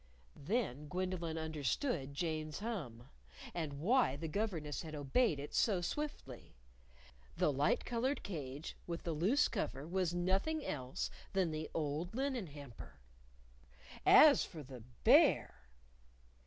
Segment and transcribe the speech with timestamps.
[0.47, 3.09] _"Then Gwendolyn understood Jane's hum!
[3.53, 6.55] And why the governess had obeyed it so swiftly.
[7.37, 12.47] The light colored cage with the loose cover was nothing else than the old linen
[12.47, 12.97] hamper!
[14.03, 15.67] As for the Bear